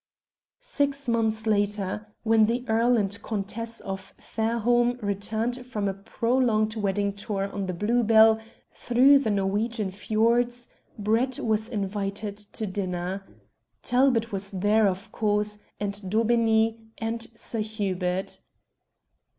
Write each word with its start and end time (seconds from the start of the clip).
Six 0.63 1.07
months 1.07 1.45
later, 1.45 2.07
when 2.23 2.47
the 2.47 2.65
Earl 2.67 2.97
and 2.97 3.21
Countess 3.21 3.79
of 3.81 4.15
Fairholme 4.17 4.97
returned 4.99 5.63
from 5.67 5.87
a 5.87 5.93
prolonged 5.93 6.75
wedding 6.75 7.13
tour 7.13 7.47
on 7.53 7.67
the 7.67 7.73
Blue 7.75 8.01
Bell 8.01 8.39
through 8.71 9.19
the 9.19 9.29
Norwegian 9.29 9.91
fiords, 9.91 10.69
Brett 10.97 11.37
was 11.37 11.69
invited 11.69 12.35
to 12.37 12.65
dinner. 12.65 13.23
Talbot 13.83 14.31
was 14.31 14.49
there, 14.49 14.87
of 14.87 15.11
course, 15.11 15.59
and 15.79 15.93
Daubeney, 16.09 16.79
and 16.97 17.27
Sir 17.35 17.59
Hubert. 17.59 18.39